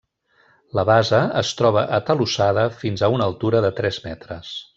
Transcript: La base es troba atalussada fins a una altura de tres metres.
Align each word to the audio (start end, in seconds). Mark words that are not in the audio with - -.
La 0.77 0.85
base 0.89 1.19
es 1.41 1.51
troba 1.59 1.83
atalussada 1.99 2.65
fins 2.85 3.05
a 3.05 3.11
una 3.19 3.29
altura 3.33 3.63
de 3.69 3.73
tres 3.83 4.03
metres. 4.09 4.57